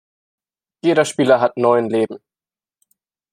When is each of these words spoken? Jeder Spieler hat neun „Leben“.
Jeder 0.81 1.05
Spieler 1.05 1.39
hat 1.41 1.57
neun 1.57 1.87
„Leben“. 1.87 2.23